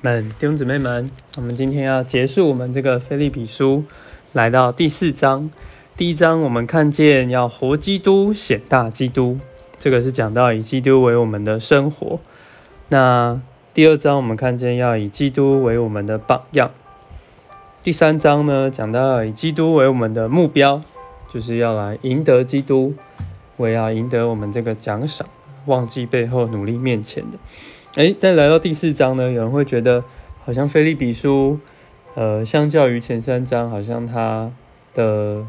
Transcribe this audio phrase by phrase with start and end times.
[0.00, 3.82] 们弟兄姊妹们，我们今天要结束我们这个菲利比书，
[4.32, 5.50] 来到第四章。
[5.96, 9.40] 第一章我们看见要活基督，显大基督，
[9.76, 12.20] 这个是讲到以基督为我们的生活。
[12.90, 13.40] 那
[13.74, 16.70] 第二章我们看见要以基督为我们的榜样。
[17.82, 20.80] 第三章呢，讲到以基督为我们的目标，
[21.28, 22.94] 就是要来赢得基督，
[23.56, 25.26] 为要赢得我们这个奖赏，
[25.66, 27.38] 忘记背后，努力面前的。
[27.94, 30.04] 诶，但来到第四章呢，有人会觉得
[30.44, 31.58] 好像菲利比书，
[32.14, 34.52] 呃，相较于前三章，好像它
[34.94, 35.44] 的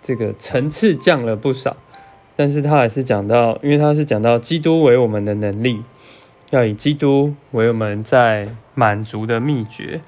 [0.00, 1.76] 这个层次降了不少。
[2.36, 5.84] 但是他还是讲到，因为他是讲到基督为我们的能力，
[6.50, 10.00] 要以基督为我们在满足的秘诀。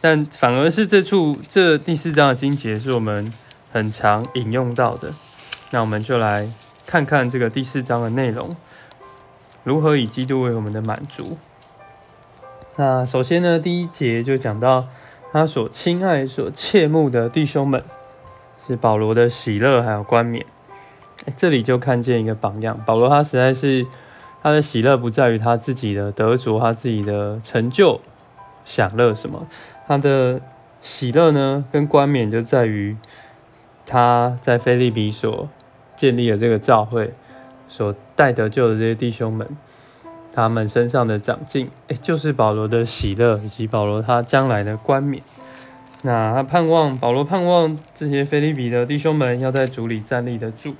[0.00, 3.32] 但反而是这处这第四章的经节是我们
[3.72, 5.12] 很常引用到的，
[5.72, 6.52] 那我们就来
[6.86, 8.56] 看看这个第四章的内容，
[9.64, 11.36] 如何以基督为我们的满足。
[12.76, 14.86] 那首先呢，第一节就讲到
[15.30, 17.82] 他所亲爱、所切慕的弟兄们，
[18.66, 20.44] 是保罗的喜乐还有冠冕。
[21.36, 23.86] 这里就看见一个榜样，保罗他实在是
[24.42, 28.00] 他的喜乐不在于他自己的得着，他自己的成就
[28.64, 29.46] 享乐什么。
[29.86, 30.40] 他的
[30.80, 32.96] 喜乐呢，跟冠冕就在于
[33.86, 35.48] 他在菲利比所
[35.94, 37.12] 建立的这个教会，
[37.68, 39.56] 所带得救的这些弟兄们，
[40.32, 45.22] 他们身上的长进，哎，就是保罗的喜乐，以及保罗他将来的冠冕。
[46.02, 50.74] 那他盼望保罗盼望这些菲利比的弟兄们要在主里站立得住，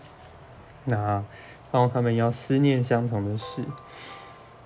[0.86, 1.22] 那
[1.70, 3.64] 盼望他们要思念相同的事。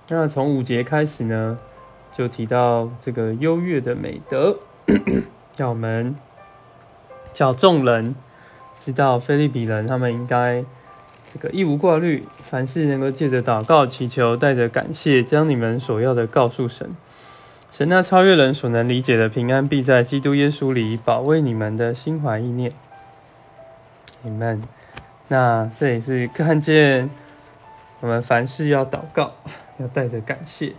[0.09, 1.59] 那从五节开始呢？
[2.17, 4.57] 就提到这个优越的美德，
[5.53, 6.15] 叫我们
[7.31, 8.15] 叫众人
[8.75, 10.65] 知道，菲利比人他们应该
[11.39, 16.89] 这个一无挂虑，凡事能够借着祷告祈求，带着感谢，将你们所要的告诉神。
[17.71, 22.71] 神那超越人所能理解的平安，必在基督耶稣里保卫你们的心怀意念。
[24.23, 24.63] 你们，
[25.27, 27.07] 那这也是看见
[27.99, 29.33] 我们凡事要祷告，
[29.77, 30.73] 要带着感谢。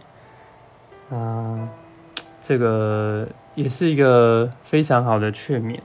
[1.10, 1.68] 啊，
[2.40, 5.78] 这个也是一个非常好的劝勉。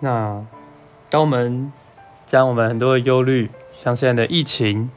[0.00, 0.42] 那
[1.10, 1.70] 当我们
[2.24, 3.50] 将我们很多的忧虑，
[3.80, 4.90] 像现在的疫情，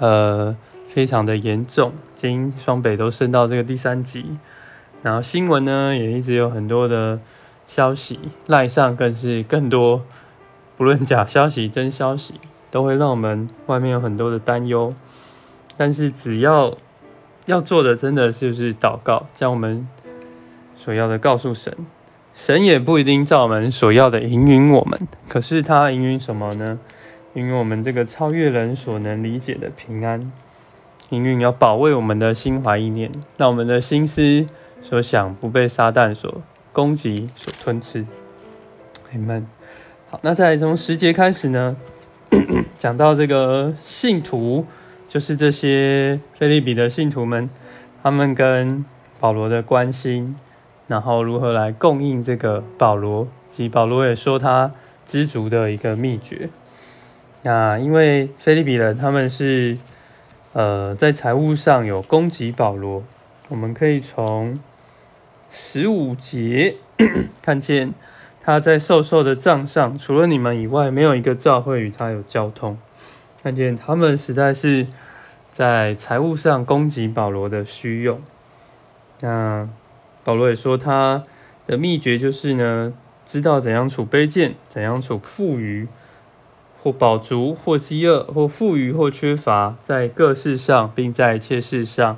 [0.00, 0.56] 呃，
[0.88, 4.36] 非常的严重，今双北都升到这个第三级，
[5.00, 7.20] 然后新闻呢也一直有很多的
[7.68, 10.02] 消息，赖上更是更多，
[10.76, 12.34] 不论假消息真消息，
[12.68, 14.92] 都会让我们外面有很多的担忧。
[15.76, 16.76] 但是只要
[17.44, 19.86] 要做的真的就是祷告，将我们
[20.76, 21.72] 所要的告诉神，
[22.34, 26.80] 神也不一定照我们所要的应允我们，可是他应允什么呢？
[27.36, 30.32] 因为我们这个超越人所能理解的平安，
[31.10, 34.46] 应允要保卫我们的心怀意念，让我们的心思
[34.80, 36.42] 所想不被撒旦所
[36.72, 38.06] 攻击、所吞吃。
[39.12, 39.46] 阿门。
[40.08, 41.76] 好，那在从十节开始呢，
[42.78, 44.64] 讲到这个信徒。
[45.08, 47.48] 就是这些菲利比的信徒们，
[48.02, 48.84] 他们跟
[49.20, 50.36] 保罗的关心，
[50.88, 54.72] 然后如何来供应这个保罗，及保罗也说他
[55.06, 56.50] 知足的一个秘诀。
[57.46, 59.78] 那因为菲利比人他们是
[60.52, 63.04] 呃在财务上有攻击保罗，
[63.48, 64.58] 我们可以从
[65.48, 66.74] 十五节
[67.40, 67.94] 看见
[68.40, 72.76] 他在瘦瘦的账上，除了你们以外，没有一个教会与他有交通。
[73.40, 74.88] 看见他们实在是。
[75.48, 78.20] 在财务上攻击保罗的虚用，
[79.22, 79.66] 那
[80.22, 81.22] 保罗也说他
[81.66, 82.92] 的秘诀就是呢，
[83.24, 85.88] 知道怎样处卑贱，怎样处富余，
[86.86, 92.16] 或饱足，或饥饿，或富余，或缺乏，在各事上，并在一切事上，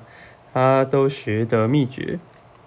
[0.53, 2.19] 他都学得秘诀。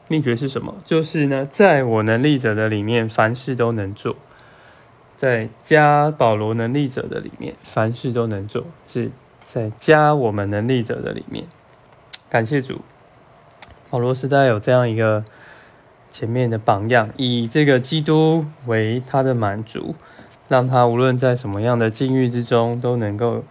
[0.08, 0.74] 秘诀是什么？
[0.84, 4.16] 就是呢，在我能力者的里面，凡事都能做；
[5.16, 8.66] 在加保罗能力者的里面，凡事都能做。
[8.88, 9.12] 是。
[9.44, 11.46] 在加我们能力者的里面，
[12.32, 12.82] 感谢主，
[13.92, 15.24] 保罗时代有这样一个
[16.10, 19.94] 前面的榜样，以这个基督为他的满足，
[20.52, 23.46] 让他无论在什么样的境遇之中都能够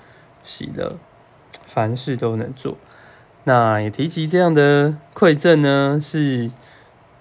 [0.44, 0.99] 喜乐，
[1.67, 2.76] 凡事都能做。
[3.44, 6.50] 那也提及这样的馈赠呢，是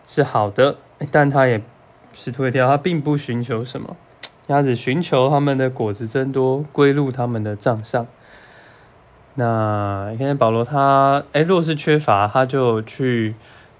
[0.06, 0.76] 是好的，
[1.10, 1.64] 但他也
[2.12, 3.96] 是推掉，他并不寻求什么，
[4.50, 8.06] 他只寻求他们的果子增多，归入他们的账上。
[9.36, 13.34] 那你看保罗他，哎，若是缺乏，他就去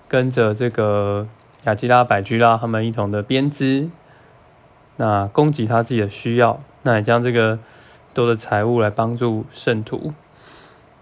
[0.07, 1.28] 跟着这个
[1.66, 3.90] 雅基拉、百居拉他们一同的编织，
[5.00, 7.57] 那供给他自己的需要，那也将这个
[8.13, 10.13] 多的财物来帮助圣徒。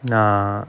[0.02, 0.68] 那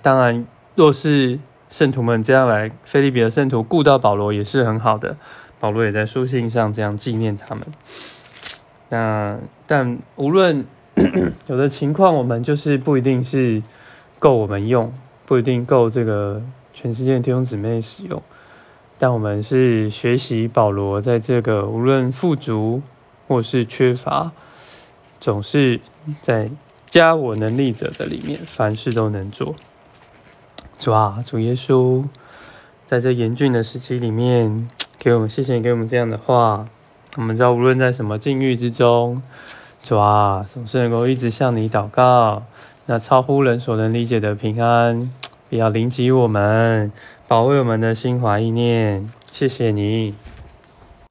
[0.00, 5.16] 当然，若是圣徒们这样来，菲利比的圣徒顾到保罗也是很好的。
[5.58, 7.64] 保罗也在书信上这样纪念他们。
[8.90, 9.36] 那
[9.66, 10.64] 但无论
[11.48, 13.60] 有的情况，我们就是不一定是
[14.20, 14.92] 够我们用，
[15.26, 16.40] 不一定够这个
[16.72, 18.22] 全世界弟兄姊妹使用。
[19.02, 22.82] 但我们是学习保罗在这个无论富足
[23.26, 24.30] 或是缺乏，
[25.20, 25.80] 总是
[26.20, 26.48] 在
[26.86, 29.56] 加我能力者的里面，凡事都能做。
[30.78, 32.04] 主啊，主耶稣，
[32.86, 34.68] 在这严峻的时期里面，
[35.00, 36.68] 给我们，谢谢你给我们这样的话。
[37.16, 39.20] 我们知道，无论在什么境遇之中，
[39.82, 42.44] 主啊，总是能够一直向你祷告。
[42.86, 45.10] 那超乎人所能理解的平安，
[45.52, 46.90] 也要灵及我们，
[47.28, 49.06] 保卫我们的心怀意念。
[49.30, 50.14] 谢谢你。